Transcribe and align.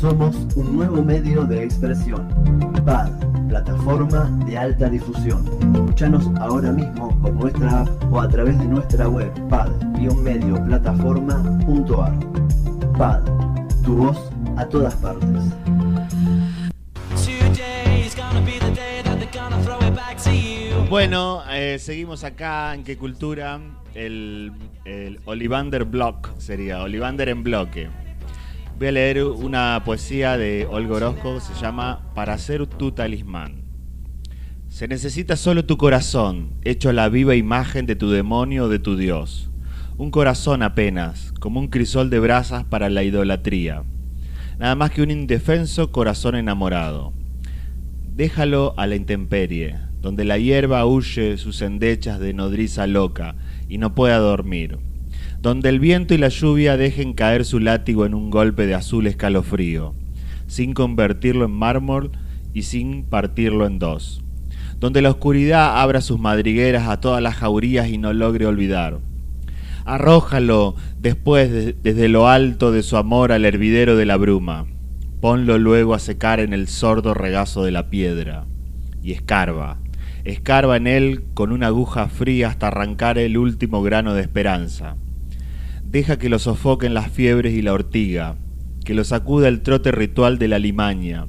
Somos 0.00 0.34
un 0.56 0.76
nuevo 0.76 1.04
medio 1.04 1.44
de 1.44 1.62
expresión. 1.62 2.26
PAD, 2.86 3.10
plataforma 3.48 4.30
de 4.46 4.56
alta 4.56 4.88
difusión. 4.88 5.44
Escuchanos 5.74 6.30
ahora 6.40 6.72
mismo 6.72 7.20
por 7.20 7.34
nuestra 7.34 7.82
app 7.82 7.90
o 8.10 8.18
a 8.18 8.26
través 8.26 8.58
de 8.58 8.64
nuestra 8.64 9.10
web 9.10 9.30
pad-medioplataforma.ar. 9.50 12.18
PAD, 12.96 13.24
tu 13.84 13.96
voz 13.96 14.16
a 14.56 14.64
todas 14.64 14.94
partes. 14.94 15.28
Bueno, 20.88 21.42
eh, 21.50 21.78
seguimos 21.78 22.24
acá 22.24 22.74
en 22.74 22.84
qué 22.84 22.96
cultura. 22.96 23.60
El, 23.94 24.52
el 24.86 25.20
Olivander 25.26 25.84
Block 25.84 26.30
sería, 26.38 26.82
Olivander 26.82 27.28
en 27.28 27.42
bloque. 27.42 27.90
Voy 28.80 28.88
a 28.88 28.92
leer 28.92 29.22
una 29.24 29.82
poesía 29.84 30.38
de 30.38 30.64
Olga 30.64 30.94
Orozco, 30.94 31.38
se 31.40 31.52
llama 31.60 32.00
Para 32.14 32.38
ser 32.38 32.66
tu 32.66 32.92
talismán. 32.92 33.56
Se 34.70 34.88
necesita 34.88 35.36
solo 35.36 35.66
tu 35.66 35.76
corazón, 35.76 36.54
hecho 36.64 36.90
la 36.94 37.10
viva 37.10 37.34
imagen 37.34 37.84
de 37.84 37.94
tu 37.94 38.08
demonio 38.08 38.64
o 38.64 38.68
de 38.70 38.78
tu 38.78 38.96
Dios. 38.96 39.50
Un 39.98 40.10
corazón 40.10 40.62
apenas, 40.62 41.34
como 41.40 41.60
un 41.60 41.68
crisol 41.68 42.08
de 42.08 42.20
brasas 42.20 42.64
para 42.64 42.88
la 42.88 43.02
idolatría. 43.02 43.84
Nada 44.58 44.74
más 44.76 44.92
que 44.92 45.02
un 45.02 45.10
indefenso 45.10 45.92
corazón 45.92 46.34
enamorado. 46.34 47.12
Déjalo 48.16 48.72
a 48.78 48.86
la 48.86 48.96
intemperie, 48.96 49.76
donde 50.00 50.24
la 50.24 50.38
hierba 50.38 50.86
huye 50.86 51.36
sus 51.36 51.60
endechas 51.60 52.18
de 52.18 52.32
nodriza 52.32 52.86
loca 52.86 53.34
y 53.68 53.76
no 53.76 53.94
pueda 53.94 54.16
dormir, 54.16 54.78
donde 55.42 55.70
el 55.70 55.80
viento 55.80 56.12
y 56.12 56.18
la 56.18 56.28
lluvia 56.28 56.76
dejen 56.76 57.14
caer 57.14 57.46
su 57.46 57.60
látigo 57.60 58.04
en 58.04 58.14
un 58.14 58.30
golpe 58.30 58.66
de 58.66 58.74
azul 58.74 59.06
escalofrío, 59.06 59.94
sin 60.46 60.74
convertirlo 60.74 61.46
en 61.46 61.52
mármol 61.52 62.10
y 62.52 62.62
sin 62.62 63.04
partirlo 63.04 63.66
en 63.66 63.78
dos, 63.78 64.22
donde 64.80 65.00
la 65.00 65.10
oscuridad 65.10 65.80
abra 65.80 66.02
sus 66.02 66.18
madrigueras 66.18 66.88
a 66.88 67.00
todas 67.00 67.22
las 67.22 67.36
jaurías 67.36 67.88
y 67.88 67.96
no 67.96 68.12
logre 68.12 68.44
olvidar. 68.44 68.98
Arrójalo 69.86 70.74
después 70.98 71.50
desde 71.82 72.08
lo 72.08 72.28
alto 72.28 72.70
de 72.70 72.82
su 72.82 72.98
amor 72.98 73.32
al 73.32 73.46
hervidero 73.46 73.96
de 73.96 74.04
la 74.04 74.18
bruma, 74.18 74.66
ponlo 75.22 75.58
luego 75.58 75.94
a 75.94 75.98
secar 75.98 76.40
en 76.40 76.52
el 76.52 76.68
sordo 76.68 77.14
regazo 77.14 77.64
de 77.64 77.70
la 77.70 77.88
piedra, 77.88 78.44
y 79.02 79.12
escarba, 79.12 79.78
escarba 80.24 80.76
en 80.76 80.86
él 80.86 81.24
con 81.32 81.50
una 81.50 81.68
aguja 81.68 82.08
fría 82.08 82.48
hasta 82.48 82.68
arrancar 82.68 83.16
el 83.16 83.38
último 83.38 83.82
grano 83.82 84.12
de 84.12 84.20
esperanza. 84.20 84.96
Deja 85.90 86.20
que 86.20 86.28
lo 86.28 86.38
sofoquen 86.38 86.94
las 86.94 87.10
fiebres 87.10 87.52
y 87.52 87.62
la 87.62 87.72
ortiga, 87.72 88.36
que 88.84 88.94
lo 88.94 89.02
sacuda 89.02 89.48
el 89.48 89.60
trote 89.60 89.90
ritual 89.90 90.38
de 90.38 90.46
la 90.46 90.60
limaña, 90.60 91.26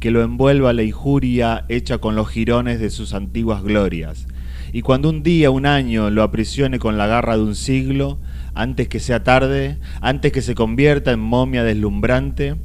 que 0.00 0.10
lo 0.10 0.22
envuelva 0.22 0.72
la 0.72 0.82
injuria 0.82 1.66
hecha 1.68 1.98
con 1.98 2.16
los 2.16 2.26
jirones 2.30 2.80
de 2.80 2.88
sus 2.88 3.12
antiguas 3.12 3.62
glorias, 3.62 4.26
y 4.72 4.80
cuando 4.80 5.10
un 5.10 5.22
día, 5.22 5.50
un 5.50 5.66
año, 5.66 6.08
lo 6.08 6.22
aprisione 6.22 6.78
con 6.78 6.96
la 6.96 7.06
garra 7.06 7.36
de 7.36 7.42
un 7.42 7.54
siglo, 7.54 8.18
antes 8.54 8.88
que 8.88 8.98
sea 8.98 9.24
tarde, 9.24 9.76
antes 10.00 10.32
que 10.32 10.40
se 10.40 10.54
convierta 10.54 11.12
en 11.12 11.20
momia 11.20 11.62
deslumbrante, 11.62 12.56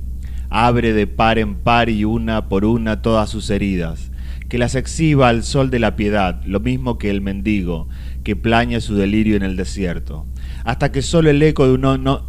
abre 0.50 0.94
de 0.94 1.08
par 1.08 1.40
en 1.40 1.56
par 1.56 1.90
y 1.90 2.06
una 2.06 2.48
por 2.48 2.64
una 2.64 3.02
todas 3.02 3.30
sus 3.30 3.50
heridas, 3.50 4.12
que 4.48 4.58
las 4.58 4.76
exhiba 4.76 5.28
al 5.28 5.44
sol 5.44 5.70
de 5.72 5.80
la 5.80 5.98
piedad, 5.98 6.42
lo 6.46 6.62
mismo 6.62 6.98
que 6.98 7.10
el 7.10 7.20
mendigo, 7.20 7.90
que 8.24 8.38
plaña 8.38 8.80
su 8.80 8.96
delirio 8.96 9.36
en 9.36 9.44
el 9.44 9.58
desierto, 9.58 10.26
hasta 10.64 10.92
que 10.92 11.02
solo 11.02 11.30
el 11.30 11.42
eco 11.42 11.66
de 11.68 11.74
un 11.74 11.82
no, 12.04 12.28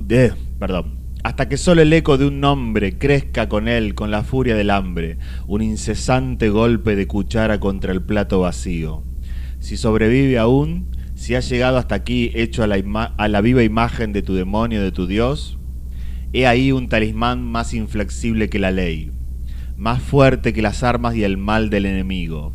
perdón, 0.59 0.99
hasta 1.23 1.49
que 1.49 1.57
solo 1.57 1.83
el 1.83 1.93
eco 1.93 2.19
de 2.19 2.27
un 2.27 2.41
nombre 2.41 2.99
crezca 2.99 3.49
con 3.49 3.67
él, 3.69 3.95
con 3.95 4.11
la 4.11 4.23
furia 4.23 4.55
del 4.57 4.71
hambre, 4.71 5.19
un 5.47 5.63
incesante 5.63 6.51
golpe 6.51 6.97
de 6.97 7.07
cuchara 7.07 7.61
contra 7.61 7.93
el 7.93 8.03
plato 8.03 8.41
vacío. 8.41 9.05
Si 9.59 9.77
sobrevive 9.77 10.39
aún, 10.39 10.91
si 11.15 11.34
ha 11.34 11.41
llegado 11.41 11.78
hasta 11.78 11.94
aquí 11.94 12.31
hecho 12.34 12.62
a 12.62 12.67
la, 12.67 12.77
a 13.17 13.28
la 13.28 13.41
viva 13.41 13.62
imagen 13.62 14.12
de 14.12 14.23
tu 14.23 14.34
demonio, 14.34 14.83
de 14.83 14.93
tu 14.93 15.06
Dios, 15.06 15.59
he 16.34 16.47
ahí 16.47 16.73
un 16.73 16.89
talismán 16.89 17.43
más 17.43 17.73
inflexible 17.73 18.50
que 18.50 18.59
la 18.59 18.73
ley, 18.73 19.12
más 19.77 20.03
fuerte 20.03 20.53
que 20.53 20.61
las 20.61 20.83
armas 20.83 21.15
y 21.15 21.25
el 21.25 21.39
mal 21.39 21.71
del 21.71 21.87
enemigo. 21.87 22.53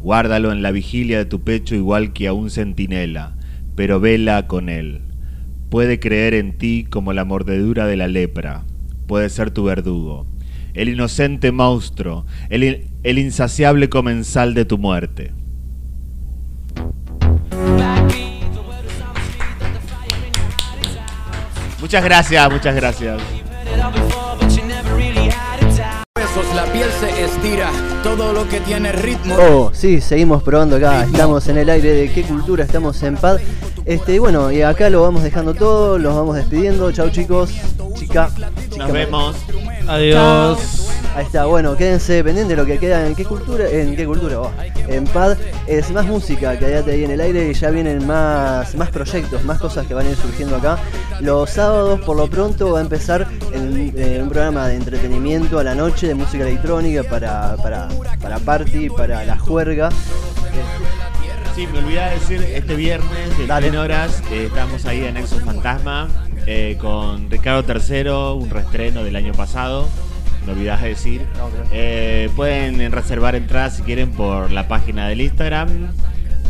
Guárdalo 0.00 0.50
en 0.52 0.62
la 0.62 0.70
vigilia 0.70 1.18
de 1.18 1.24
tu 1.26 1.44
pecho 1.44 1.74
igual 1.74 2.12
que 2.12 2.28
a 2.28 2.32
un 2.32 2.50
centinela, 2.50 3.36
pero 3.76 4.00
vela 4.00 4.46
con 4.46 4.68
él. 4.68 5.07
Puede 5.70 6.00
creer 6.00 6.34
en 6.34 6.56
ti 6.56 6.86
como 6.88 7.12
la 7.12 7.24
mordedura 7.24 7.86
de 7.86 7.96
la 7.96 8.08
lepra, 8.08 8.64
puede 9.06 9.28
ser 9.28 9.50
tu 9.50 9.64
verdugo, 9.64 10.26
el 10.74 10.88
inocente 10.88 11.52
monstruo, 11.52 12.24
el, 12.48 12.88
el 13.02 13.18
insaciable 13.18 13.88
comensal 13.88 14.54
de 14.54 14.64
tu 14.64 14.78
muerte. 14.78 15.32
Muchas 21.80 22.04
gracias, 22.04 22.50
muchas 22.50 22.74
gracias 22.74 23.22
la 26.54 26.64
piel 26.72 26.88
se 27.00 27.24
estira, 27.24 27.70
todo 28.02 28.32
lo 28.32 28.48
que 28.48 28.60
tiene 28.60 28.92
ritmo. 28.92 29.36
Oh, 29.38 29.70
sí, 29.72 30.00
seguimos 30.00 30.42
probando 30.42 30.76
acá, 30.76 31.04
estamos 31.04 31.46
en 31.48 31.58
el 31.58 31.70
aire 31.70 31.92
de 31.92 32.12
qué 32.12 32.22
cultura, 32.22 32.64
estamos 32.64 33.02
en 33.02 33.16
paz. 33.16 33.40
Este, 33.84 34.18
bueno, 34.18 34.50
y 34.52 34.62
acá 34.62 34.90
lo 34.90 35.02
vamos 35.02 35.22
dejando 35.22 35.54
todo, 35.54 35.98
los 35.98 36.14
vamos 36.14 36.36
despidiendo. 36.36 36.92
Chau 36.92 37.10
chicos, 37.10 37.50
chica, 37.94 38.30
Nos 38.76 38.92
vemos. 38.92 39.36
Adiós. 39.86 40.87
Ahí 41.18 41.24
está, 41.24 41.46
bueno, 41.46 41.76
quédense 41.76 42.22
pendientes 42.22 42.56
de 42.56 42.62
lo 42.62 42.64
que 42.64 42.78
queda 42.78 43.04
en 43.04 43.16
qué 43.16 43.24
cultura, 43.24 43.68
en 43.68 43.96
qué 43.96 44.06
cultura, 44.06 44.40
oh, 44.40 44.52
en 44.86 45.02
PAD. 45.02 45.36
Es 45.66 45.90
más 45.90 46.06
música, 46.06 46.56
quédate 46.56 46.92
ahí 46.92 47.02
en 47.02 47.10
el 47.10 47.20
aire 47.20 47.50
y 47.50 47.54
ya 47.54 47.70
vienen 47.70 48.06
más, 48.06 48.76
más 48.76 48.88
proyectos, 48.90 49.42
más 49.42 49.58
cosas 49.58 49.84
que 49.88 49.94
van 49.94 50.06
a 50.06 50.10
ir 50.10 50.16
surgiendo 50.16 50.54
acá. 50.54 50.78
Los 51.18 51.50
sábados, 51.50 52.00
por 52.02 52.16
lo 52.16 52.30
pronto, 52.30 52.70
va 52.70 52.78
a 52.78 52.82
empezar 52.82 53.26
eh, 53.52 54.20
un 54.22 54.28
programa 54.28 54.68
de 54.68 54.76
entretenimiento 54.76 55.58
a 55.58 55.64
la 55.64 55.74
noche 55.74 56.06
de 56.06 56.14
música 56.14 56.46
electrónica 56.46 57.02
para, 57.02 57.56
para, 57.56 57.88
para 58.22 58.38
party, 58.38 58.88
para 58.88 59.24
la 59.24 59.36
juerga. 59.40 59.88
Sí, 61.56 61.66
me 61.66 61.80
olvidé 61.80 62.00
de 62.00 62.10
decir, 62.10 62.42
este 62.44 62.76
viernes 62.76 63.36
de 63.36 63.44
Dale. 63.48 63.76
horas 63.76 64.22
eh, 64.30 64.44
estamos 64.46 64.86
ahí 64.86 65.02
en 65.02 65.16
Exo 65.16 65.40
Fantasma 65.40 66.06
eh, 66.46 66.78
con 66.80 67.28
Ricardo 67.28 67.64
III, 67.74 68.08
un 68.40 68.50
reestreno 68.50 69.02
del 69.02 69.16
año 69.16 69.32
pasado 69.32 69.88
me 70.48 70.54
olvidas 70.54 70.80
de 70.82 70.88
decir. 70.88 71.26
Eh, 71.72 72.30
pueden 72.34 72.90
reservar 72.90 73.34
entradas 73.34 73.76
si 73.76 73.82
quieren 73.82 74.10
por 74.12 74.50
la 74.50 74.66
página 74.66 75.06
del 75.08 75.20
Instagram. 75.20 75.68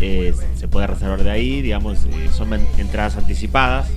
Eh, 0.01 0.33
se 0.55 0.69
puede 0.69 0.87
reservar 0.87 1.25
de 1.25 1.31
ahí, 1.31 1.61
digamos, 1.63 2.05
eh, 2.05 2.29
son 2.33 2.53
entradas 2.79 3.17
anticipadas. 3.17 3.89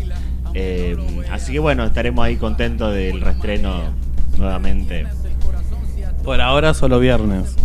así 1.32 1.54
que 1.54 1.60
bueno, 1.60 1.86
estaremos 1.86 2.26
ahí 2.26 2.36
contentos 2.38 2.94
del 2.94 3.22
reestreno 3.22 3.84
nuevamente. 4.38 5.06
Por 6.24 6.42
ahora 6.42 6.74
solo 6.74 7.00
viernes. 7.00 7.56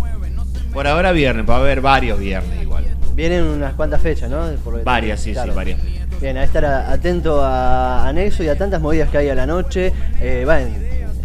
Por 0.73 0.87
ahora 0.87 1.13
viernes, 1.13 1.49
va 1.49 1.57
a 1.57 1.61
haber 1.61 1.81
varios 1.81 2.19
viernes 2.19 2.63
igual. 2.63 2.85
Vienen 3.15 3.45
unas 3.45 3.73
cuantas 3.75 4.03
fechas, 4.03 4.31
¿no? 4.31 4.45
varias, 4.85 5.21
sí, 5.21 5.35
sí, 5.35 5.51
varias. 5.55 5.81
Bien, 6.21 6.37
a 6.37 6.45
estar 6.45 6.65
atento 6.65 7.43
a 7.43 8.07
Anexo 8.07 8.43
y 8.43 8.49
a 8.49 8.57
tantas 8.57 8.81
movidas 8.81 9.09
que 9.09 9.19
hay 9.19 9.29
a 9.31 9.35
la 9.35 9.47
noche. 9.47 9.93
Eh, 10.21 10.45